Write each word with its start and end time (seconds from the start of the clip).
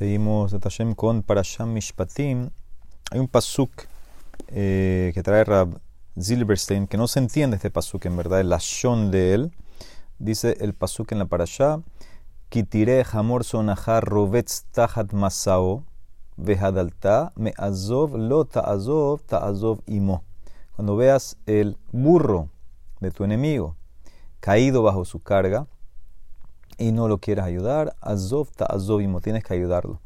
Seguimos 0.00 0.56
con 0.96 1.22
Parasham 1.22 1.74
Mishpatim. 1.74 2.48
Hay 3.10 3.20
un 3.20 3.28
pasuk 3.28 3.70
eh, 4.48 5.10
que 5.12 5.22
trae 5.22 5.44
Rab 5.44 5.78
Zilberstein 6.18 6.86
que 6.86 6.96
no 6.96 7.06
se 7.06 7.18
entiende 7.18 7.56
este 7.56 7.70
pasuk 7.70 8.06
en 8.06 8.16
verdad, 8.16 8.40
el 8.40 8.50
ashon 8.50 9.10
de 9.10 9.34
él. 9.34 9.52
Dice 10.18 10.56
el 10.60 10.72
pasuk 10.72 11.12
en 11.12 11.18
la 11.18 11.26
Parashá: 11.26 11.82
Kitire 12.48 13.04
hamor 13.12 13.44
sonahar 13.44 14.02
rovetz 14.02 14.64
tahat 14.72 15.12
masao 15.12 15.84
vehadalta 16.38 17.34
me 17.36 17.52
azov 17.58 18.16
lo 18.16 18.46
ta'azov 18.46 19.20
ta'azov 19.26 19.82
imo. 19.84 20.24
Cuando 20.76 20.96
veas 20.96 21.36
el 21.44 21.76
burro 21.92 22.48
de 23.00 23.10
tu 23.10 23.22
enemigo 23.22 23.76
caído 24.40 24.82
bajo 24.82 25.04
su 25.04 25.20
carga, 25.22 25.66
y 26.80 26.92
no 26.92 27.08
lo 27.08 27.18
quieres 27.18 27.44
ayudar, 27.44 27.94
azov 28.00 28.48
ta 28.56 28.64
azovimo, 28.64 29.20
tienes 29.20 29.44
que 29.44 29.52
ayudarlo. 29.52 30.00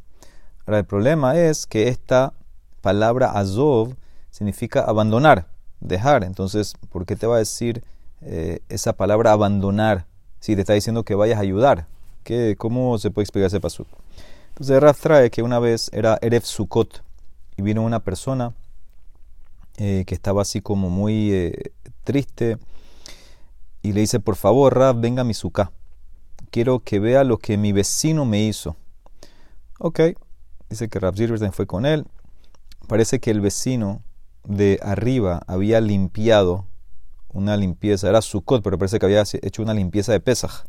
Ahora, 0.66 0.80
el 0.80 0.84
problema 0.84 1.38
es 1.38 1.66
que 1.66 1.88
esta 1.88 2.34
palabra 2.80 3.30
azov 3.30 3.94
significa 4.30 4.80
abandonar, 4.80 5.46
dejar. 5.80 6.24
Entonces, 6.24 6.74
¿por 6.90 7.06
qué 7.06 7.14
te 7.14 7.28
va 7.28 7.36
a 7.36 7.38
decir 7.38 7.84
eh, 8.22 8.58
esa 8.68 8.92
palabra 8.94 9.30
abandonar 9.30 10.06
si 10.40 10.56
te 10.56 10.62
está 10.62 10.72
diciendo 10.72 11.04
que 11.04 11.14
vayas 11.14 11.38
a 11.38 11.42
ayudar? 11.42 11.86
¿Qué, 12.24 12.56
¿Cómo 12.58 12.98
se 12.98 13.12
puede 13.12 13.22
explicar 13.22 13.46
ese 13.46 13.60
paso? 13.60 13.86
Entonces, 14.48 14.80
Raf 14.80 15.00
trae 15.00 15.30
que 15.30 15.42
una 15.44 15.60
vez 15.60 15.90
era 15.92 16.18
Erev 16.22 16.42
Sukkot 16.42 17.04
y 17.56 17.62
vino 17.62 17.82
una 17.82 18.00
persona 18.00 18.52
eh, 19.76 20.02
que 20.08 20.14
estaba 20.14 20.42
así 20.42 20.60
como 20.60 20.90
muy 20.90 21.32
eh, 21.32 21.72
triste 22.02 22.58
y 23.80 23.92
le 23.92 24.00
dice, 24.00 24.18
por 24.18 24.34
favor, 24.34 24.76
Raf, 24.76 24.96
venga 24.98 25.20
a 25.20 25.24
mi 25.24 25.34
sukkah 25.34 25.70
quiero 26.54 26.78
que 26.78 27.00
vea 27.00 27.24
lo 27.24 27.38
que 27.38 27.58
mi 27.58 27.72
vecino 27.72 28.24
me 28.24 28.44
hizo. 28.44 28.76
Ok, 29.80 29.98
dice 30.70 30.88
que 30.88 31.00
Rav 31.00 31.16
Zilberstein 31.16 31.52
fue 31.52 31.66
con 31.66 31.84
él. 31.84 32.06
Parece 32.86 33.18
que 33.18 33.32
el 33.32 33.40
vecino 33.40 34.02
de 34.44 34.78
arriba 34.80 35.42
había 35.48 35.80
limpiado 35.80 36.66
una 37.32 37.56
limpieza, 37.56 38.08
era 38.08 38.22
Sukkot, 38.22 38.62
pero 38.62 38.78
parece 38.78 39.00
que 39.00 39.06
había 39.06 39.24
hecho 39.42 39.62
una 39.62 39.74
limpieza 39.74 40.12
de 40.12 40.20
Pesaj. 40.20 40.66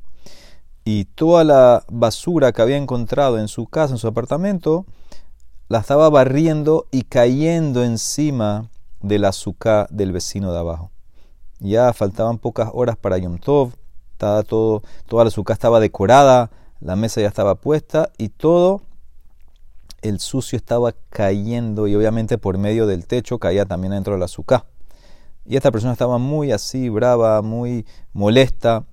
Y 0.85 1.05
toda 1.05 1.43
la 1.43 1.83
basura 1.87 2.51
que 2.51 2.63
había 2.63 2.77
encontrado 2.77 3.37
en 3.37 3.47
su 3.47 3.67
casa, 3.67 3.93
en 3.93 3.99
su 3.99 4.07
apartamento, 4.07 4.87
la 5.67 5.81
estaba 5.81 6.09
barriendo 6.09 6.87
y 6.89 7.03
cayendo 7.03 7.83
encima 7.83 8.71
de 9.01 9.19
la 9.19 9.27
azúcar 9.27 9.87
del 9.91 10.11
vecino 10.11 10.51
de 10.51 10.57
abajo. 10.57 10.89
Ya 11.59 11.93
faltaban 11.93 12.39
pocas 12.39 12.71
horas 12.73 12.97
para 12.97 13.19
Yom 13.19 13.37
Tov 13.37 13.73
estaba 14.15 14.43
todo, 14.43 14.81
toda 15.07 15.25
la 15.25 15.27
azúcar 15.27 15.55
estaba 15.55 15.81
decorada, 15.81 16.49
la 16.79 16.95
mesa 16.95 17.19
ya 17.19 17.27
estaba 17.27 17.55
puesta 17.55 18.11
y 18.17 18.29
todo 18.29 18.81
el 20.01 20.19
sucio 20.19 20.55
estaba 20.55 20.93
cayendo 21.09 21.87
y 21.87 21.95
obviamente 21.95 22.37
por 22.37 22.57
medio 22.57 22.87
del 22.87 23.07
techo 23.07 23.39
caía 23.39 23.65
también 23.65 23.91
dentro 23.91 24.13
de 24.13 24.19
la 24.19 24.25
azúcar. 24.25 24.65
Y 25.45 25.57
esta 25.57 25.71
persona 25.71 25.93
estaba 25.93 26.17
muy 26.17 26.51
así, 26.51 26.89
brava, 26.89 27.41
muy 27.41 27.85
molesta. 28.13 28.85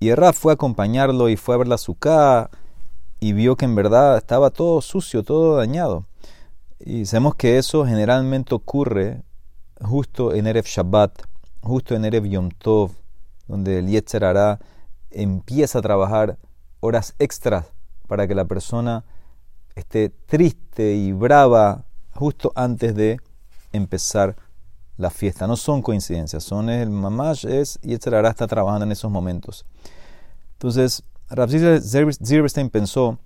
Y 0.00 0.14
Raf 0.14 0.38
fue 0.38 0.52
a 0.52 0.54
acompañarlo 0.54 1.28
y 1.28 1.36
fue 1.36 1.54
a 1.54 1.58
ver 1.58 1.68
la 1.68 1.74
azúcar 1.74 2.50
y 3.20 3.32
vio 3.32 3.56
que 3.56 3.64
en 3.64 3.74
verdad 3.74 4.16
estaba 4.16 4.50
todo 4.50 4.80
sucio, 4.80 5.24
todo 5.24 5.56
dañado. 5.56 6.06
Y 6.78 7.06
sabemos 7.06 7.34
que 7.34 7.58
eso 7.58 7.84
generalmente 7.84 8.54
ocurre 8.54 9.22
justo 9.80 10.32
en 10.32 10.46
Erev 10.46 10.64
Shabbat, 10.64 11.22
justo 11.60 11.94
en 11.94 12.04
Erev 12.04 12.26
Yom 12.26 12.50
Tov, 12.50 12.92
donde 13.48 13.80
el 13.80 13.88
Yetzer 13.88 14.24
empieza 15.10 15.78
a 15.78 15.82
trabajar 15.82 16.38
horas 16.80 17.14
extras 17.18 17.66
para 18.06 18.28
que 18.28 18.34
la 18.34 18.44
persona 18.44 19.04
esté 19.74 20.10
triste 20.10 20.94
y 20.94 21.12
brava 21.12 21.84
justo 22.12 22.52
antes 22.54 22.94
de 22.94 23.18
empezar 23.72 24.36
la 24.96 25.10
fiesta. 25.10 25.46
No 25.46 25.56
son 25.56 25.82
coincidencias, 25.82 26.44
son 26.44 26.68
el 26.68 26.90
mamash, 26.90 27.46
es 27.46 27.78
hará 28.06 28.28
está 28.28 28.46
trabajando 28.46 28.84
en 28.84 28.92
esos 28.92 29.10
momentos. 29.10 29.64
Entonces, 30.52 31.02
Rav 31.30 31.50
Zilberstein 31.50 32.70
pensó 32.70 33.18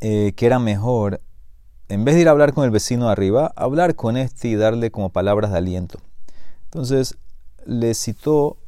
eh, 0.00 0.32
que 0.36 0.46
era 0.46 0.58
mejor, 0.58 1.20
en 1.88 2.04
vez 2.04 2.16
de 2.16 2.22
ir 2.22 2.28
a 2.28 2.32
hablar 2.32 2.52
con 2.52 2.64
el 2.64 2.70
vecino 2.70 3.08
arriba, 3.08 3.52
hablar 3.56 3.94
con 3.94 4.16
este 4.16 4.48
y 4.48 4.56
darle 4.56 4.90
como 4.90 5.10
palabras 5.10 5.52
de 5.52 5.58
aliento. 5.58 5.98
Entonces, 6.64 7.16
le 7.64 7.94
citó 7.94 8.58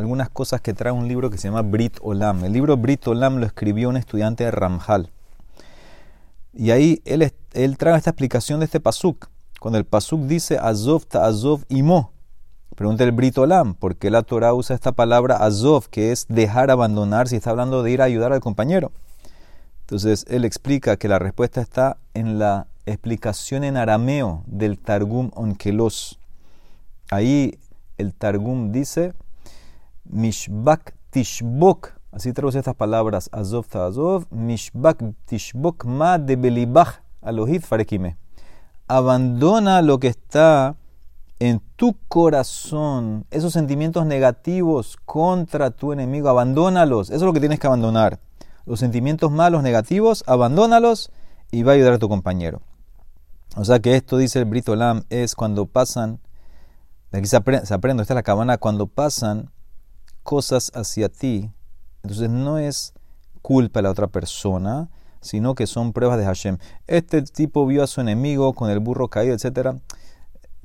algunas 0.00 0.30
cosas 0.30 0.60
que 0.60 0.74
trae 0.74 0.92
un 0.92 1.06
libro 1.06 1.30
que 1.30 1.38
se 1.38 1.48
llama 1.48 1.62
Brit 1.62 1.98
Olam. 2.02 2.44
El 2.44 2.52
libro 2.52 2.76
Brit 2.76 3.06
Olam 3.06 3.36
lo 3.36 3.46
escribió 3.46 3.88
un 3.88 3.96
estudiante 3.96 4.44
de 4.44 4.50
Ramjal. 4.50 5.10
Y 6.52 6.72
ahí 6.72 7.00
él, 7.04 7.32
él 7.52 7.78
trae 7.78 7.96
esta 7.96 8.10
explicación 8.10 8.60
de 8.60 8.64
este 8.64 8.80
pasuk. 8.80 9.28
Cuando 9.60 9.78
el 9.78 9.84
pasuk 9.84 10.22
dice 10.22 10.58
Azov 10.58 11.04
ta 11.06 11.26
Azov 11.26 11.64
imo, 11.68 12.12
pregunta 12.74 13.04
el 13.04 13.12
Brit 13.12 13.36
Olam, 13.38 13.74
¿por 13.74 13.96
qué 13.96 14.10
la 14.10 14.22
Torah 14.22 14.54
usa 14.54 14.74
esta 14.74 14.92
palabra 14.92 15.36
Azov, 15.36 15.88
que 15.90 16.12
es 16.12 16.26
dejar, 16.28 16.70
abandonar, 16.70 17.28
si 17.28 17.36
está 17.36 17.50
hablando 17.50 17.82
de 17.82 17.90
ir 17.90 18.00
a 18.00 18.06
ayudar 18.06 18.32
al 18.32 18.40
compañero? 18.40 18.90
Entonces 19.82 20.24
él 20.28 20.44
explica 20.44 20.96
que 20.96 21.08
la 21.08 21.18
respuesta 21.18 21.60
está 21.60 21.98
en 22.14 22.38
la 22.38 22.66
explicación 22.86 23.64
en 23.64 23.76
arameo 23.76 24.42
del 24.46 24.78
Targum 24.78 25.30
Onkelos. 25.34 26.18
Ahí 27.10 27.58
el 27.98 28.14
Targum 28.14 28.72
dice 28.72 29.12
Mishbak 30.10 30.94
Tishbok, 31.10 31.92
así 32.10 32.32
traduce 32.32 32.58
estas 32.58 32.74
palabras, 32.74 33.28
Azov 33.32 33.66
Azov, 33.72 34.26
Mishbak 34.30 35.02
Tishbok 35.24 35.84
Ma 35.84 36.18
de 36.18 36.36
Belibach 36.36 37.02
Alohit 37.22 37.62
Farekime. 37.62 38.16
Abandona 38.88 39.82
lo 39.82 40.00
que 40.00 40.08
está 40.08 40.76
en 41.38 41.62
tu 41.76 41.96
corazón, 42.08 43.24
esos 43.30 43.52
sentimientos 43.52 44.04
negativos 44.04 44.98
contra 45.04 45.70
tu 45.70 45.92
enemigo, 45.92 46.28
abandónalos. 46.28 47.08
Eso 47.10 47.16
es 47.16 47.22
lo 47.22 47.32
que 47.32 47.40
tienes 47.40 47.60
que 47.60 47.66
abandonar. 47.66 48.18
Los 48.66 48.80
sentimientos 48.80 49.30
malos, 49.30 49.62
negativos, 49.62 50.24
abandónalos 50.26 51.10
y 51.50 51.62
va 51.62 51.72
a 51.72 51.74
ayudar 51.76 51.94
a 51.94 51.98
tu 51.98 52.08
compañero. 52.08 52.60
O 53.56 53.64
sea 53.64 53.78
que 53.78 53.96
esto, 53.96 54.18
dice 54.18 54.40
el 54.40 54.44
Brito 54.44 54.76
Lam, 54.76 55.04
es 55.08 55.34
cuando 55.34 55.66
pasan, 55.66 56.20
aquí 57.12 57.26
se 57.26 57.36
aprende, 57.36 57.66
se 57.66 57.74
aprende 57.74 58.02
esta 58.02 58.14
es 58.14 58.16
la 58.16 58.22
cabana, 58.22 58.58
cuando 58.58 58.86
pasan 58.86 59.50
cosas 60.22 60.70
hacia 60.74 61.08
ti, 61.08 61.50
entonces 62.02 62.30
no 62.30 62.58
es 62.58 62.94
culpa 63.42 63.80
de 63.80 63.84
la 63.84 63.90
otra 63.90 64.06
persona, 64.06 64.90
sino 65.20 65.54
que 65.54 65.66
son 65.66 65.92
pruebas 65.92 66.18
de 66.18 66.24
Hashem. 66.24 66.58
Este 66.86 67.22
tipo 67.22 67.66
vio 67.66 67.82
a 67.82 67.86
su 67.86 68.00
enemigo 68.00 68.54
con 68.54 68.70
el 68.70 68.80
burro 68.80 69.08
caído, 69.08 69.34
etc. 69.34 69.76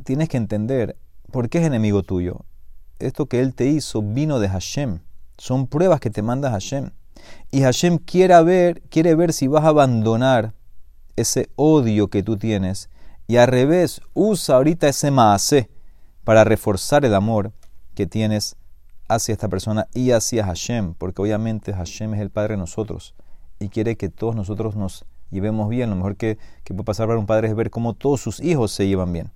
Tienes 0.03 0.29
que 0.29 0.37
entender 0.37 0.97
por 1.31 1.49
qué 1.49 1.59
es 1.59 1.65
enemigo 1.65 2.03
tuyo. 2.03 2.45
Esto 2.99 3.25
que 3.25 3.41
él 3.41 3.53
te 3.53 3.65
hizo 3.65 4.01
vino 4.01 4.39
de 4.39 4.49
Hashem. 4.49 4.99
Son 5.37 5.67
pruebas 5.67 5.99
que 5.99 6.09
te 6.09 6.21
manda 6.21 6.51
Hashem. 6.51 6.91
Y 7.51 7.61
Hashem 7.61 7.97
quiere 7.97 8.41
ver, 8.43 8.81
quiere 8.83 9.15
ver 9.15 9.33
si 9.33 9.47
vas 9.47 9.65
a 9.65 9.69
abandonar 9.69 10.53
ese 11.15 11.49
odio 11.55 12.09
que 12.09 12.23
tú 12.23 12.37
tienes. 12.37 12.89
Y 13.27 13.37
al 13.37 13.47
revés, 13.47 14.01
usa 14.13 14.55
ahorita 14.55 14.87
ese 14.87 15.11
maase 15.11 15.69
para 16.23 16.43
reforzar 16.43 17.03
el 17.05 17.15
amor 17.15 17.51
que 17.95 18.05
tienes 18.05 18.55
hacia 19.07 19.33
esta 19.33 19.47
persona 19.47 19.87
y 19.93 20.11
hacia 20.11 20.45
Hashem, 20.45 20.93
porque 20.95 21.21
obviamente 21.21 21.73
Hashem 21.73 22.13
es 22.15 22.21
el 22.21 22.29
Padre 22.29 22.53
de 22.53 22.57
nosotros 22.57 23.13
y 23.59 23.69
quiere 23.69 23.95
que 23.95 24.09
todos 24.09 24.35
nosotros 24.35 24.75
nos 24.75 25.05
llevemos 25.31 25.69
bien. 25.69 25.89
Lo 25.89 25.95
mejor 25.95 26.15
que, 26.15 26.37
puede 26.67 26.83
pasar 26.83 27.07
para 27.07 27.19
un 27.19 27.25
padre 27.25 27.47
es 27.47 27.55
ver 27.55 27.69
cómo 27.69 27.93
todos 27.93 28.21
sus 28.21 28.39
hijos 28.39 28.71
se 28.71 28.87
llevan 28.87 29.13
bien. 29.13 29.31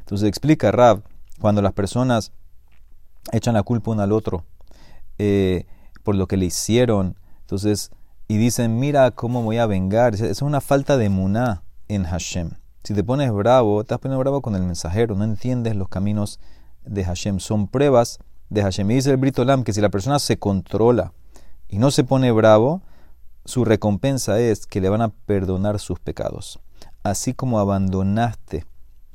Entonces 0.00 0.28
explica 0.28 0.70
Rab, 0.70 1.02
cuando 1.40 1.62
las 1.62 1.72
personas 1.72 2.32
echan 3.32 3.54
la 3.54 3.62
culpa 3.62 3.90
uno 3.90 4.02
al 4.02 4.12
otro 4.12 4.44
eh, 5.18 5.66
por 6.02 6.14
lo 6.14 6.26
que 6.26 6.36
le 6.36 6.46
hicieron, 6.46 7.16
entonces, 7.42 7.90
y 8.26 8.38
dicen, 8.38 8.78
mira 8.78 9.10
cómo 9.10 9.42
voy 9.42 9.58
a 9.58 9.66
vengar, 9.66 10.14
eso 10.14 10.24
es 10.24 10.40
una 10.40 10.60
falta 10.60 10.96
de 10.96 11.08
muná 11.08 11.62
en 11.88 12.04
Hashem. 12.04 12.52
Si 12.84 12.94
te 12.94 13.04
pones 13.04 13.30
bravo, 13.30 13.82
estás 13.82 13.98
poniendo 13.98 14.20
bravo 14.20 14.40
con 14.40 14.54
el 14.54 14.62
mensajero, 14.62 15.14
no 15.14 15.24
entiendes 15.24 15.76
los 15.76 15.88
caminos 15.88 16.40
de 16.84 17.04
Hashem. 17.04 17.38
Son 17.38 17.68
pruebas 17.68 18.18
de 18.50 18.62
Hashem. 18.62 18.88
dice 18.88 19.10
el 19.10 19.16
Britolam 19.16 19.62
que 19.62 19.72
si 19.72 19.80
la 19.80 19.88
persona 19.88 20.18
se 20.18 20.38
controla 20.38 21.12
y 21.68 21.78
no 21.78 21.92
se 21.92 22.04
pone 22.04 22.32
bravo, 22.32 22.82
su 23.44 23.64
recompensa 23.64 24.38
es 24.40 24.66
que 24.66 24.80
le 24.80 24.88
van 24.88 25.02
a 25.02 25.08
perdonar 25.08 25.78
sus 25.78 26.00
pecados. 26.00 26.58
Así 27.02 27.32
como 27.32 27.60
abandonaste 27.60 28.66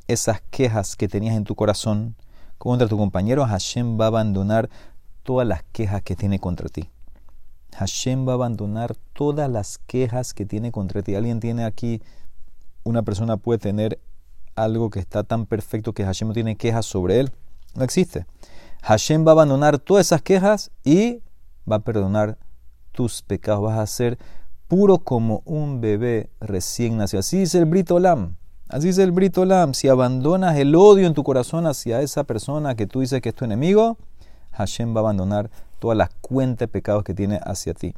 esas 0.08 0.42
quejas 0.50 0.96
que 0.96 1.08
tenías 1.08 1.36
en 1.36 1.44
tu 1.44 1.56
corazón 1.56 2.16
contra 2.58 2.88
tu 2.88 2.98
compañero, 2.98 3.46
Hashem 3.46 4.00
va 4.00 4.06
a 4.06 4.08
abandonar 4.08 4.70
todas 5.24 5.46
las 5.48 5.64
quejas 5.72 6.02
que 6.02 6.16
tiene 6.16 6.40
contra 6.40 6.70
ti. 6.70 6.90
Hashem 7.76 8.26
va 8.26 8.32
a 8.32 8.36
abandonar 8.36 8.96
todas 9.14 9.50
las 9.50 9.80
quejas 9.80 10.34
que 10.34 10.46
tiene 10.46 10.72
contra 10.72 11.02
ti. 11.02 11.14
¿Alguien 11.16 11.42
tiene 11.42 11.66
aquí, 11.66 12.02
una 12.86 13.04
persona 13.04 13.36
puede 13.36 13.60
tener 13.60 14.00
algo 14.56 14.90
que 14.90 15.00
está 15.00 15.24
tan 15.24 15.46
perfecto 15.46 15.92
que 15.92 16.06
Hashem 16.06 16.30
no 16.30 16.34
tiene 16.34 16.56
quejas 16.56 16.86
sobre 16.86 17.20
él? 17.20 17.32
No 17.76 17.84
existe. 17.84 18.26
Hashem 18.82 19.26
va 19.26 19.32
a 19.32 19.34
abandonar 19.34 19.80
todas 19.80 20.06
esas 20.06 20.22
quejas 20.22 20.72
y 20.84 21.22
va 21.70 21.78
a 21.78 21.80
perdonar 21.80 22.38
tus 22.92 23.22
pecados. 23.22 23.64
Vas 23.64 23.80
a 23.80 23.88
ser 23.88 24.18
puro 24.68 25.00
como 25.00 25.42
un 25.46 25.82
bebé 25.82 26.30
recién 26.40 26.98
nacido. 26.98 27.20
Así 27.20 27.40
dice 27.40 27.58
el 27.60 27.66
Brito 27.66 28.00
Lam. 28.00 28.36
Así 28.70 28.88
dice 28.88 29.04
el 29.04 29.12
Brito 29.12 29.46
Lam. 29.46 29.74
Si 29.74 29.88
abandonas 29.88 30.58
el 30.58 30.76
odio 30.76 31.08
en 31.08 31.14
tu 31.14 31.24
corazón 31.24 31.68
hacia 31.68 32.02
esa 32.02 32.24
persona 32.24 32.76
que 32.76 32.88
tú 32.88 33.02
dices 33.02 33.22
que 33.22 33.30
es 33.30 33.36
tu 33.36 33.46
enemigo, 33.46 33.98
Hashem 34.52 34.96
va 34.96 35.00
a 35.00 35.04
abandonar 35.04 35.50
todas 35.80 35.98
las 35.98 36.10
cuentas 36.22 36.60
de 36.60 36.68
pecados 36.68 37.04
que 37.04 37.14
tiene 37.14 37.40
hacia 37.44 37.74
ti. 37.74 37.94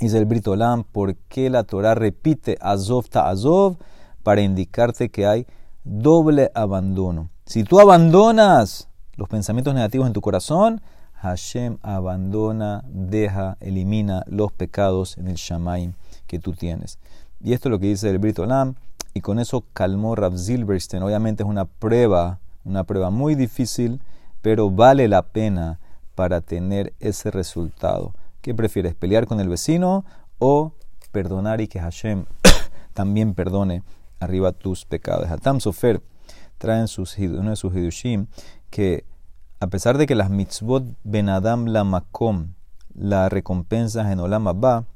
Dice 0.00 0.16
el 0.16 0.24
Brito 0.24 0.56
Lam, 0.56 0.84
¿por 0.84 1.14
qué 1.14 1.50
la 1.50 1.64
Torah 1.64 1.94
repite 1.94 2.56
Azov 2.60 3.08
ta 3.08 3.28
Azov? 3.28 3.76
Para 4.22 4.40
indicarte 4.40 5.10
que 5.10 5.26
hay 5.26 5.46
doble 5.84 6.50
abandono. 6.54 7.30
Si 7.44 7.64
tú 7.64 7.80
abandonas 7.80 8.88
los 9.20 9.28
pensamientos 9.28 9.74
negativos 9.74 10.06
en 10.06 10.14
tu 10.14 10.22
corazón, 10.22 10.80
Hashem 11.16 11.76
abandona, 11.82 12.82
deja, 12.88 13.58
elimina 13.60 14.24
los 14.26 14.50
pecados 14.50 15.18
en 15.18 15.28
el 15.28 15.34
Shamaim 15.34 15.92
que 16.26 16.38
tú 16.38 16.54
tienes. 16.54 16.98
Y 17.44 17.52
esto 17.52 17.68
es 17.68 17.70
lo 17.70 17.78
que 17.78 17.88
dice 17.88 18.08
el 18.08 18.18
Brito 18.18 18.46
Lam, 18.46 18.76
y 19.12 19.20
con 19.20 19.38
eso 19.38 19.62
calmó 19.74 20.14
Rav 20.14 20.38
Zilberstein. 20.38 21.02
Obviamente 21.02 21.42
es 21.42 21.48
una 21.50 21.66
prueba, 21.66 22.38
una 22.64 22.84
prueba 22.84 23.10
muy 23.10 23.34
difícil, 23.34 24.00
pero 24.40 24.70
vale 24.70 25.06
la 25.06 25.20
pena 25.20 25.80
para 26.14 26.40
tener 26.40 26.94
ese 26.98 27.30
resultado. 27.30 28.14
¿Qué 28.40 28.54
prefieres, 28.54 28.94
pelear 28.94 29.26
con 29.26 29.38
el 29.38 29.50
vecino 29.50 30.06
o 30.38 30.72
perdonar 31.12 31.60
y 31.60 31.68
que 31.68 31.78
Hashem 31.78 32.24
también 32.94 33.34
perdone 33.34 33.82
arriba 34.18 34.52
tus 34.52 34.86
pecados? 34.86 35.30
Hatam 35.30 35.60
Sofer 35.60 36.00
trae 36.56 36.78
en 36.78 37.38
uno 37.38 37.50
de 37.50 37.56
sus 37.56 37.76
hidushim 37.76 38.26
que 38.70 39.04
a 39.60 39.66
pesar 39.66 39.98
de 39.98 40.06
que 40.06 40.14
las 40.14 40.30
mitzvot 40.30 40.84
ben 41.04 41.28
Adam 41.28 41.66
la 41.66 41.84
makom, 41.84 42.54
la 42.94 43.28
recompensa 43.28 44.10
en 44.10 44.18
Olam 44.18 44.48
Abba, 44.48 44.86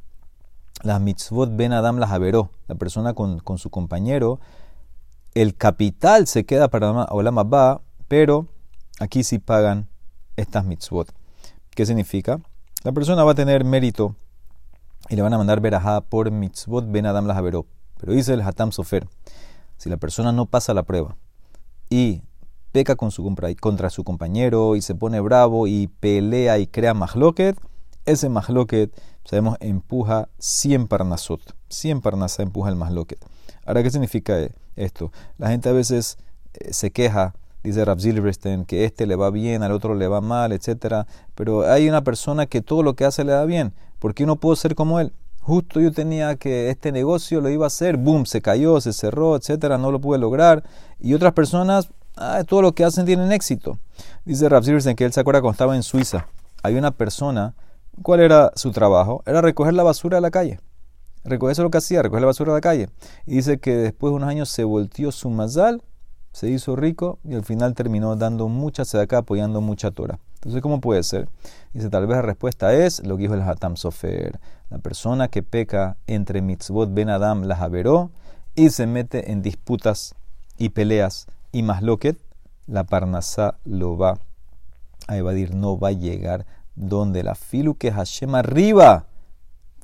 las 0.82 1.00
mitzvot 1.02 1.54
ben 1.54 1.74
Adam 1.74 1.98
la 1.98 2.08
javeró, 2.08 2.50
la 2.66 2.74
persona 2.74 3.12
con, 3.12 3.58
su 3.58 3.68
compañero, 3.68 4.40
el 5.34 5.54
capital 5.54 6.26
se 6.26 6.44
queda 6.44 6.68
para 6.68 6.90
Olam 6.90 7.38
Abba, 7.38 7.82
pero 8.08 8.48
aquí 9.00 9.22
sí 9.22 9.38
pagan 9.38 9.86
estas 10.36 10.64
mitzvot. 10.64 11.12
¿Qué 11.70 11.84
significa? 11.84 12.40
La 12.84 12.92
persona 12.92 13.22
va 13.22 13.32
a 13.32 13.34
tener 13.34 13.64
mérito 13.64 14.16
y 15.10 15.16
le 15.16 15.22
van 15.22 15.34
a 15.34 15.38
mandar 15.38 15.60
verajá 15.60 16.00
por 16.00 16.30
mitzvot 16.30 16.90
ben 16.90 17.04
Adam 17.04 17.26
la 17.26 17.34
javeró. 17.34 17.66
Pero 18.00 18.14
dice 18.14 18.32
el 18.32 18.40
Hatam 18.40 18.72
Sofer, 18.72 19.08
si 19.76 19.90
la 19.90 19.98
persona 19.98 20.32
no 20.32 20.46
pasa 20.46 20.72
la 20.72 20.84
prueba 20.84 21.16
y 21.90 22.22
peca 22.74 22.96
con 22.96 23.12
su, 23.12 23.22
contra 23.60 23.88
su 23.88 24.02
compañero 24.02 24.74
y 24.74 24.82
se 24.82 24.96
pone 24.96 25.20
bravo 25.20 25.68
y 25.68 25.86
pelea 25.86 26.58
y 26.58 26.66
crea 26.66 26.92
mahloket, 26.92 27.56
ese 28.04 28.28
mahloket, 28.28 28.92
sabemos, 29.24 29.56
empuja 29.60 30.28
100 30.40 30.88
parnasot. 30.88 31.54
100 31.68 32.00
parnasá 32.00 32.42
empuja 32.42 32.70
el 32.70 32.74
mahloket. 32.76 33.24
Ahora, 33.64 33.84
¿qué 33.84 33.92
significa 33.92 34.48
esto? 34.74 35.12
La 35.38 35.50
gente 35.50 35.68
a 35.68 35.72
veces 35.72 36.18
eh, 36.54 36.72
se 36.72 36.90
queja, 36.90 37.34
dice 37.62 37.84
Rav 37.84 38.00
Zilberstein, 38.00 38.64
que 38.64 38.84
este 38.84 39.06
le 39.06 39.14
va 39.14 39.30
bien, 39.30 39.62
al 39.62 39.70
otro 39.70 39.94
le 39.94 40.08
va 40.08 40.20
mal, 40.20 40.50
etc. 40.50 41.06
Pero 41.36 41.70
hay 41.70 41.88
una 41.88 42.02
persona 42.02 42.46
que 42.46 42.60
todo 42.60 42.82
lo 42.82 42.94
que 42.96 43.04
hace 43.04 43.22
le 43.22 43.30
da 43.30 43.44
bien. 43.44 43.72
¿Por 44.00 44.14
qué 44.14 44.26
no 44.26 44.34
puedo 44.34 44.56
ser 44.56 44.74
como 44.74 44.98
él? 44.98 45.12
Justo 45.38 45.80
yo 45.80 45.92
tenía 45.92 46.34
que 46.34 46.70
este 46.70 46.90
negocio 46.90 47.40
lo 47.40 47.50
iba 47.50 47.66
a 47.66 47.68
hacer, 47.68 47.98
boom, 47.98 48.26
se 48.26 48.42
cayó, 48.42 48.80
se 48.80 48.92
cerró, 48.92 49.36
etcétera, 49.36 49.78
no 49.78 49.92
lo 49.92 50.00
pude 50.00 50.18
lograr. 50.18 50.64
Y 50.98 51.14
otras 51.14 51.34
personas 51.34 51.90
ah, 52.16 52.42
todo 52.46 52.62
lo 52.62 52.72
que 52.72 52.84
hacen 52.84 53.06
tienen 53.06 53.32
éxito. 53.32 53.78
Dice 54.24 54.48
Rav 54.48 54.64
en 54.68 54.96
que 54.96 55.04
él 55.04 55.12
se 55.12 55.20
acuerda 55.20 55.40
cuando 55.40 55.52
estaba 55.52 55.76
en 55.76 55.82
Suiza. 55.82 56.26
Hay 56.62 56.76
una 56.76 56.90
persona, 56.90 57.54
¿cuál 58.02 58.20
era 58.20 58.52
su 58.54 58.70
trabajo? 58.70 59.22
Era 59.26 59.40
recoger 59.40 59.74
la 59.74 59.82
basura 59.82 60.16
de 60.16 60.22
la 60.22 60.30
calle. 60.30 60.60
Recoger 61.24 61.52
eso 61.52 61.62
es 61.62 61.64
lo 61.64 61.70
que 61.70 61.78
hacía, 61.78 62.02
recoger 62.02 62.22
la 62.22 62.26
basura 62.26 62.52
de 62.52 62.58
la 62.58 62.60
calle. 62.60 62.88
Y 63.26 63.36
dice 63.36 63.58
que 63.58 63.76
después 63.76 64.10
de 64.10 64.16
unos 64.16 64.28
años 64.28 64.48
se 64.48 64.64
volteó 64.64 65.10
su 65.10 65.30
mazal, 65.30 65.82
se 66.32 66.50
hizo 66.50 66.74
rico 66.76 67.18
y 67.24 67.34
al 67.34 67.44
final 67.44 67.74
terminó 67.74 68.16
dando 68.16 68.48
mucha 68.48 68.82
acá 69.00 69.18
apoyando 69.18 69.60
mucha 69.60 69.90
Torah. 69.90 70.18
Entonces, 70.34 70.60
¿cómo 70.60 70.80
puede 70.80 71.02
ser? 71.02 71.28
Dice, 71.72 71.88
tal 71.88 72.06
vez 72.06 72.16
la 72.16 72.22
respuesta 72.22 72.74
es 72.74 73.02
lo 73.06 73.16
que 73.16 73.22
dijo 73.22 73.34
el 73.34 73.40
Hatam 73.40 73.76
Sofer. 73.76 74.40
La 74.68 74.78
persona 74.78 75.28
que 75.28 75.42
peca 75.42 75.96
entre 76.06 76.42
mitzvot 76.42 76.92
ben 76.92 77.08
Adam 77.08 77.44
la 77.44 77.56
javeró 77.56 78.10
y 78.54 78.68
se 78.70 78.86
mete 78.86 79.32
en 79.32 79.40
disputas 79.40 80.14
y 80.58 80.68
peleas 80.68 81.26
y 81.54 81.62
más 81.62 81.82
que 82.00 82.16
la 82.66 82.82
Parnasá 82.82 83.58
lo 83.64 83.96
va 83.96 84.18
a 85.06 85.16
evadir, 85.16 85.54
no 85.54 85.78
va 85.78 85.88
a 85.88 85.92
llegar 85.92 86.46
donde 86.74 87.22
la 87.22 87.36
filu 87.36 87.76
que 87.76 87.92
Hashem 87.92 88.34
arriba 88.34 89.06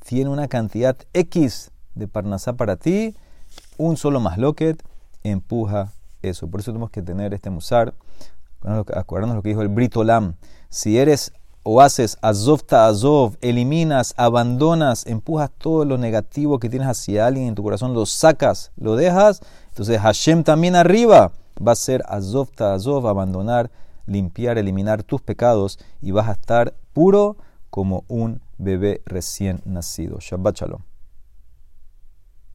tiene 0.03 0.29
una 0.29 0.49
cantidad 0.49 0.97
X 1.13 1.71
de 1.95 2.09
Parnasá 2.09 2.53
para 2.53 2.75
ti, 2.75 3.15
un 3.77 3.95
solo 3.95 4.19
más 4.19 4.37
loquet 4.37 4.83
empuja 5.23 5.93
eso. 6.21 6.49
Por 6.49 6.59
eso 6.59 6.71
tenemos 6.71 6.89
que 6.89 7.01
tener 7.01 7.33
este 7.33 7.49
musar, 7.49 7.93
acordarnos 8.93 9.37
lo 9.37 9.41
que 9.41 9.49
dijo 9.49 9.61
el 9.61 9.69
Britolam. 9.69 10.35
Si 10.67 10.97
eres 10.97 11.31
o 11.63 11.79
haces 11.79 12.17
azov 12.21 12.63
ta 12.63 12.87
azov, 12.87 13.37
eliminas, 13.39 14.13
abandonas, 14.17 15.05
empujas 15.07 15.49
todo 15.57 15.85
lo 15.85 15.97
negativo 15.97 16.59
que 16.59 16.67
tienes 16.67 16.89
hacia 16.89 17.27
alguien 17.27 17.47
en 17.47 17.55
tu 17.55 17.63
corazón, 17.63 17.93
lo 17.93 18.05
sacas, 18.05 18.71
lo 18.75 18.97
dejas, 18.97 19.39
entonces 19.69 20.01
Hashem 20.01 20.43
también 20.43 20.75
arriba 20.75 21.31
va 21.59 21.73
a 21.73 21.75
ser 21.75 22.03
azov 22.07 22.49
azov, 22.59 23.07
abandonar, 23.07 23.71
limpiar, 24.05 24.57
eliminar 24.57 25.03
tus 25.03 25.21
pecados 25.21 25.79
y 26.01 26.11
vas 26.11 26.27
a 26.27 26.33
estar 26.33 26.73
puro 26.93 27.37
como 27.69 28.03
un 28.07 28.41
bebé 28.57 29.01
recién 29.05 29.61
nacido. 29.65 30.19
Shabbat 30.19 30.57
Shalom. 30.57 30.90